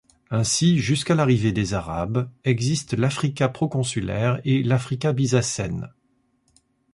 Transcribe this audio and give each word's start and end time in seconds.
Ainsi, 0.31 0.79
jusqu'à 0.79 1.13
l'arrivée 1.13 1.51
des 1.51 1.75
Arabes, 1.75 2.27
existent 2.43 2.97
l'Africa 2.97 3.49
proconsulaire 3.49 4.41
et 4.45 4.63
l'Africa 4.63 5.13
Byzacène. 5.13 5.93